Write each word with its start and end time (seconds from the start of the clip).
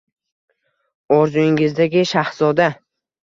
-Orzuyingizdagi 1.17 2.05
shahzoda! 2.13 2.71